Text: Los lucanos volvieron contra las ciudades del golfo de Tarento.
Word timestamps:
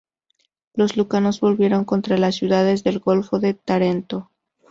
Los 0.73 0.97
lucanos 0.97 1.41
volvieron 1.41 1.85
contra 1.85 2.17
las 2.17 2.33
ciudades 2.33 2.83
del 2.83 2.97
golfo 2.97 3.37
de 3.39 3.53
Tarento. 3.53 4.31